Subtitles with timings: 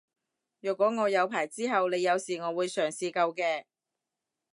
[0.61, 3.65] 若果我有牌之後你有事我會嘗試救嘅